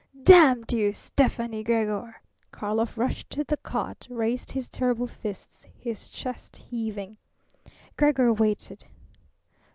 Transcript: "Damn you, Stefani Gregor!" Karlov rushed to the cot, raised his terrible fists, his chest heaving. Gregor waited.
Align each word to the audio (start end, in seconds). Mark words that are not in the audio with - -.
"Damn 0.23 0.65
you, 0.71 0.93
Stefani 0.93 1.63
Gregor!" 1.63 2.21
Karlov 2.51 2.97
rushed 2.97 3.29
to 3.29 3.43
the 3.43 3.57
cot, 3.57 4.07
raised 4.09 4.49
his 4.51 4.67
terrible 4.67 5.05
fists, 5.05 5.63
his 5.77 6.09
chest 6.09 6.55
heaving. 6.57 7.17
Gregor 7.97 8.33
waited. 8.33 8.85